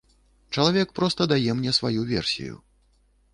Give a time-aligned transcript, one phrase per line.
[0.57, 2.59] Чалавек проста дае мне сваю версію.